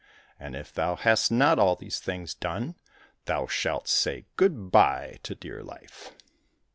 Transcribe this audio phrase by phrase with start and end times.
[0.39, 2.73] And if thou hast not all these things done,
[3.25, 6.13] thou shalt say good bye to dear life."